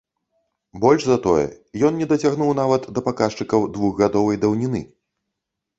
Больш 0.85 1.05
за 1.07 1.17
тое, 1.25 1.43
ён 1.89 1.99
не 2.01 2.07
дацягнуў 2.13 2.51
нават 2.63 2.81
да 2.97 3.05
паказчыкаў 3.09 3.69
двухгадовай 3.79 4.35
даўніны. 4.47 4.81